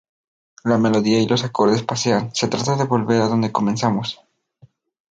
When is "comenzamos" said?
3.51-4.19